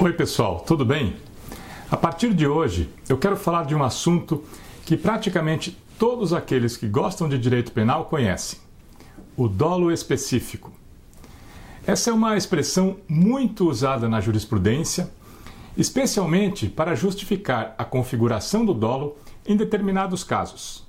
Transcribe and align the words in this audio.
Oi, 0.00 0.12
pessoal, 0.12 0.60
tudo 0.60 0.84
bem? 0.84 1.16
A 1.90 1.96
partir 1.96 2.32
de 2.32 2.46
hoje, 2.46 2.88
eu 3.08 3.18
quero 3.18 3.36
falar 3.36 3.64
de 3.64 3.74
um 3.74 3.82
assunto 3.82 4.44
que 4.86 4.96
praticamente 4.96 5.76
todos 5.98 6.32
aqueles 6.32 6.76
que 6.76 6.86
gostam 6.86 7.28
de 7.28 7.36
direito 7.36 7.72
penal 7.72 8.04
conhecem: 8.04 8.60
o 9.36 9.48
dolo 9.48 9.90
específico. 9.90 10.72
Essa 11.84 12.10
é 12.10 12.12
uma 12.12 12.36
expressão 12.36 12.98
muito 13.08 13.68
usada 13.68 14.08
na 14.08 14.20
jurisprudência, 14.20 15.10
especialmente 15.76 16.68
para 16.68 16.94
justificar 16.94 17.74
a 17.76 17.84
configuração 17.84 18.64
do 18.64 18.74
dolo 18.74 19.16
em 19.44 19.56
determinados 19.56 20.22
casos. 20.22 20.86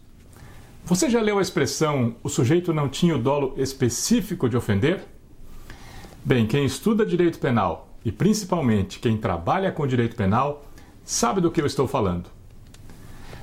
Você 0.85 1.09
já 1.09 1.19
leu 1.19 1.39
a 1.39 1.41
expressão 1.41 2.15
o 2.21 2.29
sujeito 2.29 2.71
não 2.71 2.87
tinha 2.87 3.15
o 3.15 3.19
dolo 3.19 3.55
específico 3.57 4.47
de 4.47 4.55
ofender? 4.55 5.03
Bem, 6.23 6.45
quem 6.45 6.63
estuda 6.63 7.03
direito 7.03 7.39
penal 7.39 7.88
e 8.09 8.11
principalmente 8.11 8.97
quem 8.97 9.17
trabalha 9.17 9.71
com 9.71 9.85
direito 9.85 10.15
penal, 10.15 10.65
sabe 11.05 11.39
do 11.39 11.51
que 11.51 11.61
eu 11.61 11.65
estou 11.67 11.87
falando. 11.87 12.27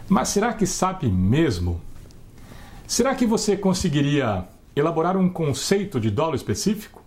Mas 0.09 0.29
será 0.31 0.53
que 0.53 0.67
sabe 0.67 1.07
mesmo? 1.07 1.81
Será 2.85 3.15
que 3.15 3.25
você 3.25 3.57
conseguiria 3.57 4.45
elaborar 4.75 5.17
um 5.17 5.29
conceito 5.29 6.01
de 6.01 6.11
dolo 6.11 6.35
específico? 6.35 7.01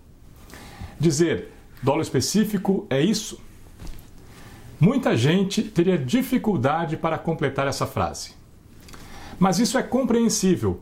Dizer 0.98 1.52
dolo 1.84 2.02
específico 2.02 2.88
é 2.90 3.02
isso? 3.02 3.42
Muita 4.80 5.18
gente 5.18 5.62
teria 5.62 5.98
dificuldade 5.98 6.96
para 6.96 7.18
completar 7.18 7.68
essa 7.68 7.86
frase. 7.86 8.32
Mas 9.38 9.60
isso 9.60 9.78
é 9.78 9.84
compreensível, 9.84 10.82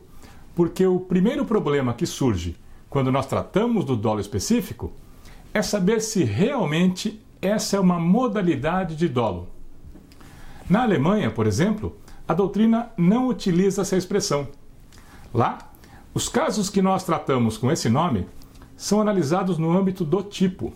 porque 0.54 0.86
o 0.86 1.00
primeiro 1.00 1.44
problema 1.44 1.92
que 1.92 2.06
surge 2.06 2.54
quando 2.88 3.10
nós 3.10 3.26
tratamos 3.26 3.84
do 3.84 3.96
dolo 3.96 4.20
específico 4.20 4.92
é 5.58 5.62
saber 5.62 6.00
se 6.00 6.22
realmente 6.22 7.20
essa 7.42 7.76
é 7.76 7.80
uma 7.80 7.98
modalidade 7.98 8.94
de 8.96 9.08
dolo. 9.08 9.48
Na 10.68 10.82
Alemanha, 10.82 11.30
por 11.30 11.46
exemplo, 11.46 11.96
a 12.26 12.34
doutrina 12.34 12.90
não 12.96 13.26
utiliza 13.26 13.82
essa 13.82 13.96
expressão. 13.96 14.48
Lá, 15.34 15.58
os 16.14 16.28
casos 16.28 16.70
que 16.70 16.80
nós 16.80 17.04
tratamos 17.04 17.58
com 17.58 17.70
esse 17.70 17.88
nome 17.88 18.26
são 18.76 19.00
analisados 19.00 19.58
no 19.58 19.76
âmbito 19.76 20.04
do 20.04 20.22
tipo. 20.22 20.72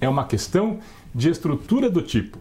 É 0.00 0.08
uma 0.08 0.24
questão 0.24 0.78
de 1.14 1.30
estrutura 1.30 1.88
do 1.88 2.02
tipo. 2.02 2.38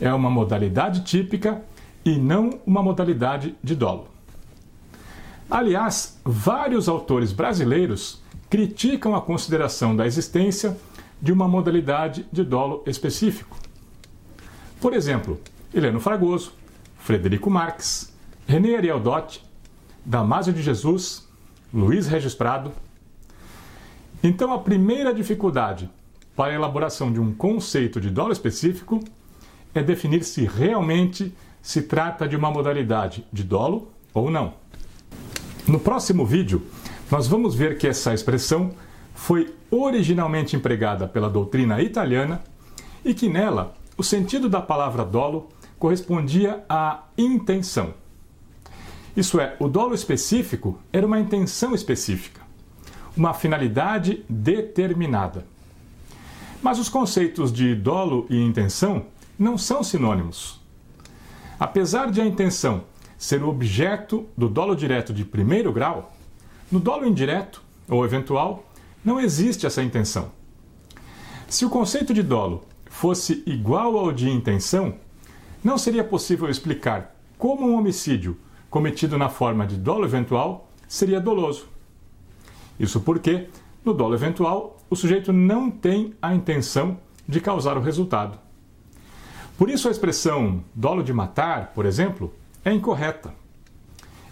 É 0.00 0.12
uma 0.12 0.30
modalidade 0.30 1.04
típica 1.04 1.62
e 2.04 2.16
não 2.16 2.60
uma 2.64 2.82
modalidade 2.82 3.56
de 3.62 3.74
dolo. 3.74 4.08
Aliás, 5.50 6.18
vários 6.24 6.88
autores 6.88 7.32
brasileiros 7.32 8.22
criticam 8.50 9.14
a 9.14 9.20
consideração 9.20 9.94
da 9.94 10.06
existência 10.06 10.76
de 11.20 11.32
uma 11.32 11.48
modalidade 11.48 12.26
de 12.32 12.44
dolo 12.44 12.82
específico. 12.86 13.56
Por 14.80 14.94
exemplo, 14.94 15.40
Heleno 15.74 16.00
Fragoso, 16.00 16.52
Frederico 16.98 17.50
Marques, 17.50 18.12
René 18.46 18.76
Ariel 18.76 19.00
Dotti, 19.00 19.44
Damásio 20.04 20.52
de 20.52 20.62
Jesus, 20.62 21.28
Luiz 21.72 22.06
Regis 22.06 22.34
Prado. 22.34 22.72
Então, 24.22 24.52
a 24.52 24.58
primeira 24.58 25.12
dificuldade 25.12 25.90
para 26.34 26.52
a 26.52 26.54
elaboração 26.54 27.12
de 27.12 27.20
um 27.20 27.34
conceito 27.34 28.00
de 28.00 28.10
dolo 28.10 28.32
específico 28.32 29.00
é 29.74 29.82
definir 29.82 30.24
se 30.24 30.46
realmente 30.46 31.34
se 31.60 31.82
trata 31.82 32.26
de 32.26 32.36
uma 32.36 32.50
modalidade 32.50 33.26
de 33.32 33.42
dolo 33.42 33.90
ou 34.14 34.30
não. 34.30 34.54
No 35.66 35.78
próximo 35.78 36.24
vídeo, 36.24 36.62
nós 37.10 37.26
vamos 37.26 37.54
ver 37.54 37.78
que 37.78 37.86
essa 37.86 38.12
expressão 38.12 38.72
foi 39.14 39.54
originalmente 39.70 40.56
empregada 40.56 41.08
pela 41.08 41.30
doutrina 41.30 41.80
italiana 41.80 42.42
e 43.04 43.14
que 43.14 43.28
nela 43.28 43.74
o 43.96 44.02
sentido 44.04 44.48
da 44.48 44.60
palavra 44.60 45.04
dolo 45.04 45.48
correspondia 45.78 46.64
à 46.68 47.04
intenção. 47.16 47.94
Isso 49.16 49.40
é, 49.40 49.56
o 49.58 49.68
dolo 49.68 49.94
específico 49.94 50.78
era 50.92 51.06
uma 51.06 51.18
intenção 51.18 51.74
específica, 51.74 52.40
uma 53.16 53.34
finalidade 53.34 54.24
determinada. 54.28 55.44
Mas 56.62 56.78
os 56.78 56.88
conceitos 56.88 57.52
de 57.52 57.74
dolo 57.74 58.26
e 58.28 58.40
intenção 58.40 59.06
não 59.38 59.56
são 59.56 59.82
sinônimos. 59.82 60.60
Apesar 61.58 62.10
de 62.10 62.20
a 62.20 62.26
intenção 62.26 62.84
ser 63.16 63.42
o 63.42 63.48
objeto 63.48 64.26
do 64.36 64.48
dolo 64.48 64.76
direto 64.76 65.12
de 65.12 65.24
primeiro 65.24 65.72
grau, 65.72 66.12
no 66.70 66.78
dolo 66.78 67.06
indireto 67.06 67.62
ou 67.88 68.04
eventual, 68.04 68.64
não 69.04 69.20
existe 69.20 69.66
essa 69.66 69.82
intenção. 69.82 70.30
Se 71.48 71.64
o 71.64 71.70
conceito 71.70 72.12
de 72.12 72.22
dolo 72.22 72.64
fosse 72.90 73.42
igual 73.46 73.96
ao 73.96 74.12
de 74.12 74.28
intenção, 74.28 74.96
não 75.64 75.78
seria 75.78 76.04
possível 76.04 76.48
explicar 76.48 77.14
como 77.38 77.66
um 77.66 77.76
homicídio 77.76 78.36
cometido 78.68 79.16
na 79.16 79.28
forma 79.28 79.66
de 79.66 79.76
dolo 79.76 80.04
eventual 80.04 80.68
seria 80.86 81.20
doloso. 81.20 81.68
Isso 82.78 83.00
porque, 83.00 83.48
no 83.84 83.94
dolo 83.94 84.14
eventual, 84.14 84.76
o 84.90 84.96
sujeito 84.96 85.32
não 85.32 85.70
tem 85.70 86.14
a 86.20 86.34
intenção 86.34 86.98
de 87.26 87.40
causar 87.40 87.76
o 87.76 87.82
resultado. 87.82 88.38
Por 89.56 89.68
isso, 89.68 89.88
a 89.88 89.90
expressão 89.90 90.62
dolo 90.74 91.02
de 91.02 91.12
matar, 91.12 91.72
por 91.74 91.84
exemplo, 91.84 92.32
é 92.64 92.72
incorreta. 92.72 93.34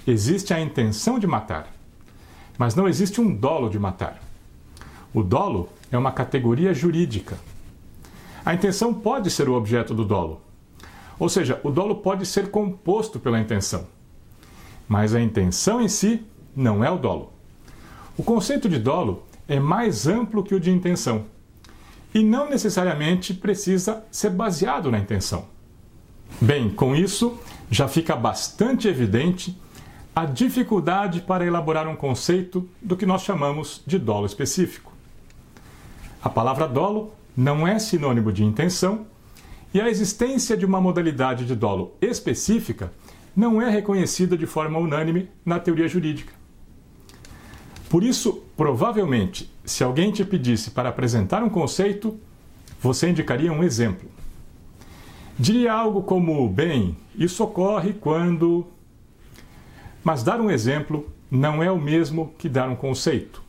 Existe 0.07 0.55
a 0.55 0.61
intenção 0.61 1.19
de 1.19 1.27
matar, 1.27 1.67
mas 2.59 2.75
não 2.75 2.89
existe 2.89 3.21
um 3.21 3.34
dolo 3.34 3.69
de 3.69 3.78
matar. 3.78 4.21
O 5.12 5.22
dolo 5.22 5.69
é 5.91 5.97
uma 5.97 6.12
categoria 6.12 6.75
jurídica. 6.75 7.39
A 8.44 8.55
intenção 8.55 8.93
pode 8.93 9.31
ser 9.31 9.49
o 9.49 9.55
objeto 9.55 9.94
do 9.94 10.05
dolo. 10.05 10.41
Ou 11.19 11.28
seja, 11.28 11.61
o 11.65 11.71
dolo 11.71 11.97
pode 11.97 12.27
ser 12.27 12.50
composto 12.50 13.19
pela 13.19 13.41
intenção. 13.41 13.87
Mas 14.87 15.15
a 15.15 15.21
intenção 15.21 15.81
em 15.81 15.89
si 15.89 16.25
não 16.55 16.84
é 16.84 16.91
o 16.91 16.99
dolo. 16.99 17.33
O 18.17 18.22
conceito 18.22 18.69
de 18.69 18.78
dolo 18.78 19.25
é 19.49 19.59
mais 19.59 20.06
amplo 20.06 20.43
que 20.43 20.55
o 20.55 20.61
de 20.61 20.71
intenção 20.71 21.25
e 22.15 22.23
não 22.23 22.49
necessariamente 22.49 23.34
precisa 23.34 24.03
ser 24.11 24.31
baseado 24.31 24.91
na 24.91 24.99
intenção. 24.99 25.44
Bem, 26.41 26.71
com 26.71 26.97
isso 26.97 27.38
já 27.71 27.87
fica 27.88 28.17
bastante 28.17 28.88
evidente 28.88 29.55
a 30.16 30.25
dificuldade 30.25 31.21
para 31.21 31.44
elaborar 31.44 31.87
um 31.87 31.94
conceito 31.94 32.66
do 32.81 32.97
que 32.97 33.04
nós 33.04 33.21
chamamos 33.21 33.82
de 33.87 33.99
dolo 33.99 34.25
específico. 34.25 34.91
A 36.22 36.31
palavra 36.31 36.66
dolo 36.66 37.12
não 37.37 37.69
é 37.69 37.78
sinônimo 37.78 38.32
de 38.32 38.43
intenção 38.43 39.06
e 39.75 39.81
a 39.81 39.91
existência 39.91 40.56
de 40.56 40.65
uma 40.65 40.81
modalidade 40.81 41.44
de 41.44 41.55
dolo 41.55 41.93
específica 42.00 42.91
não 43.37 43.60
é 43.60 43.69
reconhecida 43.69 44.38
de 44.38 44.47
forma 44.47 44.78
unânime 44.78 45.28
na 45.44 45.60
teoria 45.60 45.87
jurídica. 45.87 46.32
Por 47.91 48.03
isso, 48.03 48.43
provavelmente, 48.56 49.53
se 49.66 49.84
alguém 49.84 50.10
te 50.12 50.25
pedisse 50.25 50.71
para 50.71 50.88
apresentar 50.88 51.43
um 51.43 51.50
conceito, 51.50 52.19
você 52.81 53.10
indicaria 53.10 53.53
um 53.53 53.62
exemplo. 53.62 54.09
Diria 55.38 55.75
algo 55.75 56.03
como: 56.03 56.49
bem, 56.49 56.97
isso 57.15 57.44
ocorre 57.44 57.93
quando 57.93 58.66
mas 60.06 60.22
dar 60.22 60.41
um 60.41 60.49
exemplo 60.49 61.11
não 61.28 61.61
é 61.61 61.69
o 61.69 61.81
mesmo 61.81 62.33
que 62.39 62.49
dar 62.49 62.69
um 62.69 62.77
conceito. 62.77 63.43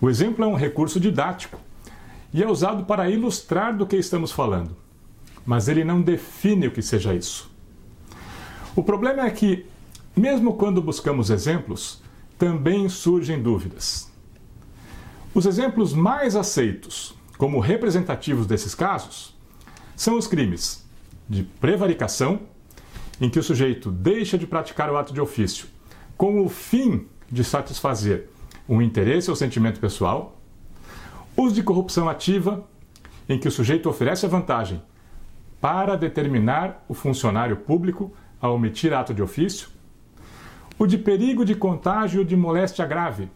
O 0.00 0.08
exemplo 0.08 0.44
é 0.44 0.46
um 0.46 0.54
recurso 0.54 1.00
didático 1.00 1.58
e 2.32 2.44
é 2.44 2.48
usado 2.48 2.84
para 2.84 3.10
ilustrar 3.10 3.76
do 3.76 3.84
que 3.84 3.96
estamos 3.96 4.30
falando, 4.30 4.76
mas 5.44 5.66
ele 5.66 5.82
não 5.82 6.00
define 6.00 6.68
o 6.68 6.70
que 6.70 6.80
seja 6.80 7.12
isso. 7.12 7.50
O 8.76 8.84
problema 8.84 9.26
é 9.26 9.30
que, 9.30 9.66
mesmo 10.16 10.54
quando 10.54 10.80
buscamos 10.80 11.28
exemplos, 11.28 12.00
também 12.38 12.88
surgem 12.88 13.42
dúvidas. 13.42 14.08
Os 15.34 15.44
exemplos 15.44 15.92
mais 15.92 16.36
aceitos 16.36 17.16
como 17.36 17.58
representativos 17.58 18.46
desses 18.46 18.76
casos 18.76 19.36
são 19.96 20.16
os 20.16 20.28
crimes 20.28 20.86
de 21.28 21.42
prevaricação 21.42 22.42
em 23.20 23.28
que 23.28 23.38
o 23.38 23.42
sujeito 23.42 23.90
deixa 23.90 24.38
de 24.38 24.46
praticar 24.46 24.90
o 24.90 24.96
ato 24.96 25.12
de 25.12 25.20
ofício 25.20 25.66
com 26.16 26.44
o 26.44 26.48
fim 26.48 27.06
de 27.30 27.44
satisfazer 27.44 28.28
um 28.68 28.82
interesse 28.82 29.30
ou 29.30 29.36
sentimento 29.36 29.80
pessoal, 29.80 30.40
uso 31.36 31.54
de 31.54 31.62
corrupção 31.62 32.08
ativa, 32.08 32.66
em 33.28 33.38
que 33.38 33.46
o 33.48 33.50
sujeito 33.50 33.88
oferece 33.88 34.26
a 34.26 34.28
vantagem 34.28 34.82
para 35.60 35.96
determinar 35.96 36.84
o 36.88 36.94
funcionário 36.94 37.56
público 37.56 38.12
a 38.40 38.48
omitir 38.48 38.92
ato 38.92 39.14
de 39.14 39.22
ofício, 39.22 39.68
o 40.78 40.86
de 40.86 40.98
perigo 40.98 41.44
de 41.44 41.54
contágio 41.54 42.24
de 42.24 42.36
moléstia 42.36 42.86
grave, 42.86 43.28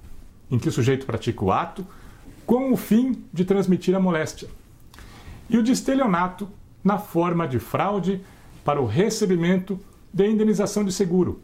em 0.51 0.59
que 0.59 0.69
o 0.69 0.73
sujeito 0.73 1.07
pratica 1.07 1.45
o 1.45 1.53
ato 1.53 1.87
com 2.45 2.73
o 2.73 2.77
fim 2.77 3.25
de 3.33 3.45
transmitir 3.45 3.95
a 3.95 4.01
moléstia, 4.01 4.49
e 5.49 5.57
o 5.57 5.63
de 5.63 5.73
estelionato 5.73 6.49
na 6.83 6.99
forma 6.99 7.47
de 7.47 7.59
fraude 7.59 8.21
para 8.65 8.81
o 8.81 8.87
recebimento 8.87 9.79
de 10.13 10.27
indenização 10.29 10.85
de 10.85 10.93
seguro, 10.93 11.41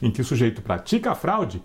em 0.00 0.10
que 0.10 0.20
o 0.20 0.24
sujeito 0.24 0.62
pratica 0.62 1.10
a 1.10 1.14
fraude 1.14 1.62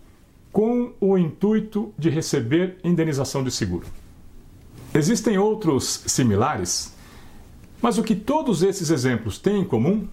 com 0.52 0.94
o 1.00 1.18
intuito 1.18 1.94
de 1.98 2.10
receber 2.10 2.78
indenização 2.84 3.44
de 3.44 3.52
seguro. 3.52 3.86
Existem 4.94 5.38
outros 5.38 6.04
similares, 6.08 6.96
mas 7.82 7.98
o 7.98 8.04
que 8.04 8.16
todos 8.16 8.64
esses 8.64 8.90
exemplos 8.90 9.38
têm 9.38 9.62
em 9.62 9.66
comum? 9.66 10.08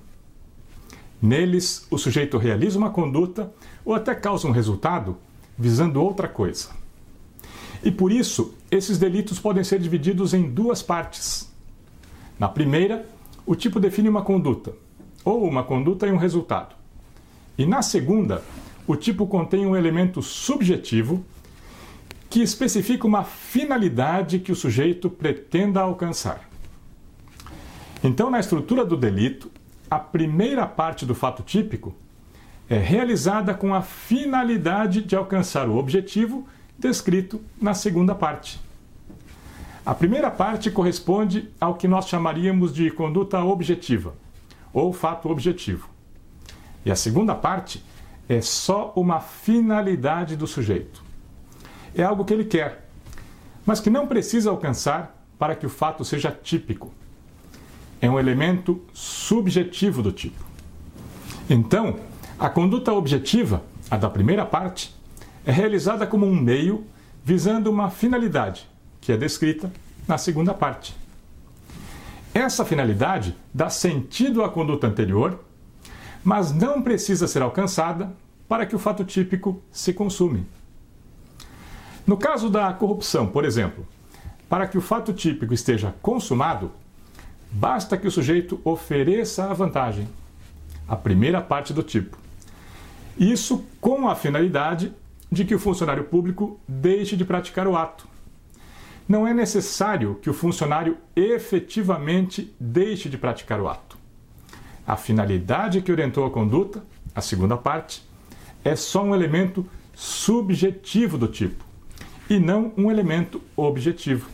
Neles, 1.20 1.87
o 1.90 1.96
sujeito 1.96 2.37
realiza 2.37 2.78
uma 2.78 2.90
conduta 2.90 3.52
ou 3.84 3.94
até 3.94 4.14
causa 4.14 4.46
um 4.46 4.52
resultado 4.52 5.17
visando 5.58 6.02
outra 6.02 6.28
coisa. 6.28 6.69
E 7.82 7.90
por 7.90 8.12
isso, 8.12 8.55
esses 8.70 8.99
delitos 8.99 9.38
podem 9.38 9.64
ser 9.64 9.78
divididos 9.78 10.34
em 10.34 10.50
duas 10.50 10.82
partes. 10.82 11.50
Na 12.38 12.49
primeira, 12.49 13.06
o 13.47 13.55
tipo 13.55 13.79
define 13.79 14.09
uma 14.09 14.23
conduta, 14.23 14.75
ou 15.25 15.47
uma 15.49 15.63
conduta 15.63 16.07
e 16.07 16.13
um 16.13 16.17
resultado. 16.17 16.75
E 17.57 17.65
na 17.65 17.81
segunda, 17.81 18.43
o 18.87 18.97
tipo 18.97 19.27
contém 19.27 19.65
um 19.65 19.77
elemento 19.77 20.21
subjetivo 20.21 21.25
que 22.29 22.43
especifica 22.43 23.07
uma 23.07 23.23
finalidade 23.23 24.41
que 24.41 24.51
o 24.51 24.57
sujeito 24.57 25.09
pretenda 25.09 25.81
alcançar. 25.81 26.49
Então, 28.03 28.31
na 28.31 28.41
estrutura 28.41 28.85
do 28.85 28.97
delito, 28.97 29.51
a 29.89 29.99
primeira 29.99 30.67
parte 30.67 31.07
do 31.07 31.15
fato 31.15 31.43
típico 31.43 31.95
é 32.69 32.77
realizada 32.77 33.55
com 33.55 33.73
a 33.73 33.81
finalidade 33.81 35.03
de 35.03 35.15
alcançar 35.15 35.69
o 35.69 35.77
objetivo 35.77 36.47
descrito 36.77 37.41
na 37.61 37.75
segunda 37.75 38.15
parte. 38.15 38.61
A 39.87 39.94
primeira 39.94 40.33
parte 40.33 40.69
corresponde 40.69 41.49
ao 41.61 41.77
que 41.77 41.87
nós 41.87 42.09
chamaríamos 42.09 42.75
de 42.75 42.91
conduta 42.91 43.44
objetiva, 43.44 44.17
ou 44.73 44.93
fato 44.93 45.31
objetivo. 45.31 45.88
E 46.85 46.91
a 46.91 46.97
segunda 46.97 47.37
parte 47.37 47.85
é 48.29 48.41
só 48.41 48.93
uma 48.97 49.21
finalidade 49.21 50.35
do 50.35 50.44
sujeito. 50.44 51.05
É 51.94 52.03
algo 52.03 52.25
que 52.25 52.35
ele 52.35 52.44
quer, 52.44 52.88
mas 53.65 53.79
que 53.79 53.88
não 53.88 54.09
precisa 54.09 54.50
alcançar 54.50 55.25
para 55.38 55.55
que 55.55 55.65
o 55.65 55.71
fato 55.71 56.05
seja 56.05 56.33
típico. 56.33 56.93
É 58.00 58.11
um 58.11 58.19
elemento 58.19 58.83
subjetivo 58.93 60.03
do 60.03 60.11
tipo. 60.11 60.44
Então, 61.49 62.00
a 62.37 62.50
conduta 62.50 62.93
objetiva, 62.93 63.62
a 63.88 63.97
da 63.97 64.11
primeira 64.11 64.44
parte, 64.44 64.93
é 65.44 65.53
realizada 65.53 66.09
como 66.09 66.27
um 66.27 66.35
meio 66.35 66.85
visando 67.25 67.71
uma 67.71 67.88
finalidade, 67.88 68.69
que 69.06 69.12
é 69.12 69.17
descrita 69.17 69.73
na 70.08 70.19
segunda 70.19 70.53
parte. 70.53 70.93
Essa 72.35 72.64
finalidade 72.64 73.37
dá 73.55 73.70
sentido 73.70 74.43
à 74.43 74.49
conduta 74.49 74.88
anterior, 74.88 75.44
mas 76.25 76.50
não 76.50 76.82
precisa 76.82 77.29
ser 77.29 77.41
alcançada 77.41 78.12
para 78.49 78.67
que 78.67 78.75
o 78.75 78.81
fato 78.81 79.05
típico 79.05 79.62
se 79.70 79.93
consume. 79.93 80.44
No 82.05 82.17
caso 82.17 82.50
da 82.50 82.73
corrupção, 82.73 83.29
por 83.29 83.44
exemplo, 83.44 83.87
para 84.49 84.67
que 84.67 84.76
o 84.76 84.81
fato 84.81 85.12
típico 85.12 85.55
esteja 85.55 85.94
consumado, 86.02 86.73
basta 87.52 87.97
que 87.97 88.09
o 88.09 88.11
sujeito 88.11 88.61
ofereça 88.64 89.49
a 89.49 89.55
vantagem, 89.55 90.09
a 90.88 90.97
primeira 90.97 91.41
parte 91.41 91.73
do 91.73 91.85
tipo. 91.85 92.19
Isso 93.17 93.64
com 93.81 94.09
a 94.09 94.17
finalidade 94.17 94.93
de 95.31 95.44
que 95.44 95.55
o 95.55 95.61
funcionário 95.61 96.02
público 96.02 96.59
deixe 96.67 97.17
de 97.17 97.25
praticar 97.25 97.69
o 97.69 97.76
ato. 97.76 98.16
Não 99.08 99.26
é 99.26 99.32
necessário 99.32 100.19
que 100.20 100.29
o 100.29 100.35
funcionário 100.35 100.97
efetivamente 101.14 102.55
deixe 102.58 103.08
de 103.08 103.17
praticar 103.17 103.61
o 103.61 103.69
ato. 103.69 103.97
A 104.87 104.97
finalidade 104.97 105.81
que 105.81 105.93
orientou 105.93 106.25
a 106.26 106.31
conduta, 106.31 106.82
a 107.14 107.20
segunda 107.20 107.56
parte, 107.56 108.03
é 108.64 108.75
só 108.75 109.03
um 109.03 109.14
elemento 109.14 109.67
subjetivo 109.94 111.17
do 111.17 111.29
tipo 111.29 111.64
e 112.29 112.38
não 112.38 112.73
um 112.76 112.91
elemento 112.91 113.41
objetivo. 113.56 114.29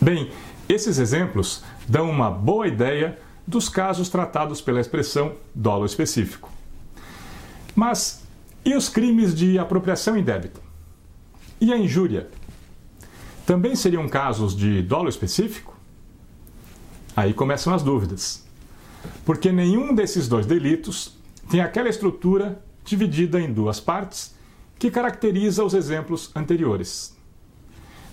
Bem, 0.00 0.30
esses 0.68 0.98
exemplos 0.98 1.62
dão 1.86 2.10
uma 2.10 2.30
boa 2.30 2.66
ideia 2.66 3.18
dos 3.46 3.68
casos 3.68 4.08
tratados 4.08 4.60
pela 4.60 4.80
expressão 4.80 5.34
dolo 5.54 5.86
específico. 5.86 6.50
Mas 7.74 8.22
e 8.64 8.74
os 8.74 8.88
crimes 8.88 9.34
de 9.34 9.58
apropriação 9.58 10.16
indébita? 10.16 10.60
E 11.60 11.72
a 11.72 11.76
injúria? 11.78 12.28
Também 13.48 13.74
seriam 13.74 14.06
casos 14.06 14.54
de 14.54 14.82
dolo 14.82 15.08
específico? 15.08 15.74
Aí 17.16 17.32
começam 17.32 17.72
as 17.72 17.82
dúvidas. 17.82 18.46
Porque 19.24 19.50
nenhum 19.50 19.94
desses 19.94 20.28
dois 20.28 20.44
delitos 20.44 21.16
tem 21.48 21.62
aquela 21.62 21.88
estrutura 21.88 22.62
dividida 22.84 23.40
em 23.40 23.50
duas 23.50 23.80
partes 23.80 24.36
que 24.78 24.90
caracteriza 24.90 25.64
os 25.64 25.72
exemplos 25.72 26.30
anteriores. 26.36 27.16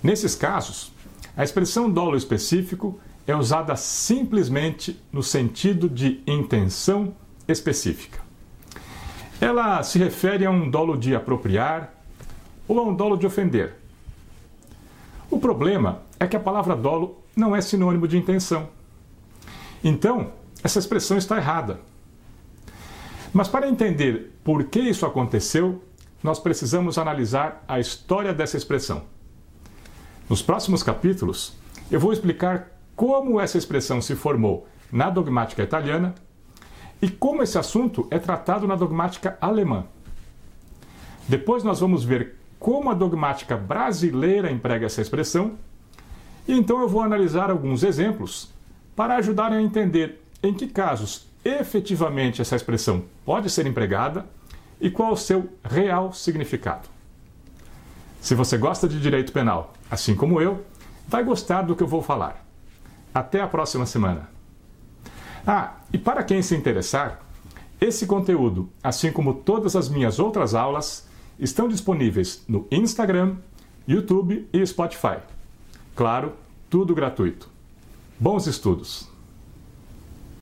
Nesses 0.02 0.36
casos, 0.36 0.94
a 1.36 1.44
expressão 1.44 1.92
dolo 1.92 2.16
específico 2.16 2.98
é 3.28 3.36
usada 3.36 3.76
simplesmente 3.76 4.98
no 5.12 5.22
sentido 5.22 5.90
de 5.90 6.24
intenção 6.26 7.14
específica. 7.46 8.22
Ela 9.42 9.84
se 9.84 10.00
refere 10.00 10.46
a 10.46 10.50
um 10.50 10.72
dolo 10.72 10.96
de 10.96 11.14
apropriar 11.14 11.94
ou 12.70 12.80
a 12.80 12.84
um 12.84 12.96
dolo 12.96 13.18
de 13.18 13.28
ofender. 13.28 13.84
O 15.36 15.40
problema 15.40 16.00
é 16.18 16.26
que 16.26 16.38
a 16.38 16.40
palavra 16.40 16.78
dolo 16.78 17.22
não 17.36 17.54
é 17.54 17.60
sinônimo 17.60 18.08
de 18.08 18.18
intenção. 18.18 18.70
Então, 19.84 20.32
essa 20.64 20.80
expressão 20.80 21.18
está 21.18 21.36
errada. 21.36 21.82
Mas 23.34 23.50
para 23.50 23.68
entender 23.68 24.32
por 24.46 24.64
que 24.64 24.80
isso 24.80 25.06
aconteceu, 25.06 25.84
nós 26.24 26.40
precisamos 26.40 26.98
analisar 26.98 27.66
a 27.68 27.82
história 27.82 28.34
dessa 28.34 28.56
expressão. 28.56 29.04
Nos 30.30 30.42
próximos 30.42 30.82
capítulos, 30.82 31.58
eu 31.92 32.00
vou 32.00 32.14
explicar 32.14 32.72
como 32.96 33.38
essa 33.38 33.58
expressão 33.58 34.02
se 34.02 34.16
formou 34.16 34.66
na 34.90 35.10
dogmática 35.10 35.64
italiana 35.64 36.16
e 37.02 37.10
como 37.10 37.44
esse 37.44 37.58
assunto 37.58 38.08
é 38.10 38.18
tratado 38.20 38.66
na 38.66 38.78
dogmática 38.78 39.38
alemã. 39.42 39.84
Depois 41.28 41.62
nós 41.62 41.82
vamos 41.82 42.06
ver 42.06 42.35
como 42.60 42.90
a 42.90 42.94
dogmática 42.94 43.56
brasileira 43.56 44.52
emprega 44.52 44.86
essa 44.86 45.02
expressão, 45.02 45.54
e 46.48 46.54
então 46.54 46.82
eu 46.82 46.88
vou 46.88 47.02
analisar 47.02 47.50
alguns 47.50 47.84
exemplos 47.84 48.52
para 48.96 49.16
ajudarem 49.16 49.58
a 49.58 49.62
entender 49.62 50.24
em 50.42 50.54
que 50.54 50.68
casos 50.68 51.28
efetivamente 51.44 52.42
essa 52.42 52.56
expressão 52.56 53.04
pode 53.24 53.50
ser 53.50 53.68
empregada 53.68 54.26
e 54.80 54.90
qual 54.90 55.14
o 55.14 55.18
seu 55.18 55.50
real 55.64 56.12
significado. 56.14 56.88
Se 58.20 58.34
você 58.34 58.58
gosta 58.58 58.88
de 58.88 59.00
direito 59.00 59.32
penal, 59.32 59.74
assim 59.90 60.16
como 60.16 60.42
eu, 60.42 60.66
vai 61.08 61.24
gostar 61.24 61.62
do 61.62 61.76
que 61.76 61.84
eu 61.84 61.88
vou 61.88 62.02
falar. 62.02 62.44
Até 63.14 63.40
a 63.42 63.48
próxima 63.48 63.86
semana. 63.86 64.30
Ah, 65.46 65.76
e 65.94 65.98
para 65.98 66.24
quem 66.24 66.42
se 66.42 66.56
interessar, 66.56 67.22
esse 67.80 68.08
conteúdo, 68.08 68.70
assim 68.84 69.12
como 69.12 69.34
todas 69.34 69.76
as 69.76 69.88
minhas 69.88 70.18
outras 70.18 70.56
aulas, 70.56 71.08
estão 71.40 71.68
disponíveis 71.68 72.44
no 72.48 72.68
Instagram, 72.72 73.38
YouTube 73.88 74.48
e 74.52 74.66
Spotify. 74.66 75.18
Claro, 75.96 76.34
tudo 76.70 76.96
gratuito. 76.96 77.50
Bons 78.20 78.48
estudos! 78.48 79.15